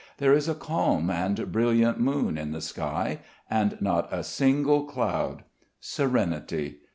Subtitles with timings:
[0.17, 3.19] There is a calm and brilliant moon in the sky
[3.51, 5.43] and not a single cloud.
[5.79, 6.79] Serenity.